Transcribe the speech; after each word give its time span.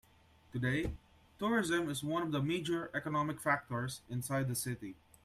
Today, 0.51 0.93
tourism 1.37 1.87
is 1.87 2.03
one 2.03 2.23
of 2.23 2.31
the 2.31 2.41
major 2.41 2.89
economic 2.95 3.39
factors 3.39 4.01
inside 4.09 4.47
the 4.47 4.55
city. 4.55 4.95